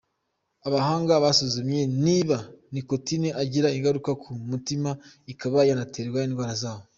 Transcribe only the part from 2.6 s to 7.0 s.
nicotine igira ingaruka ku mutima ikaba yanatera indwara zawo.